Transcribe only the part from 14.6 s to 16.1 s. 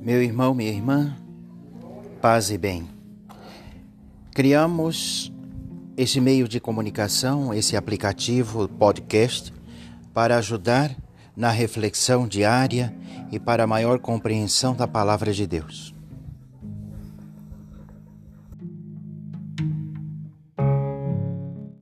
da palavra de Deus.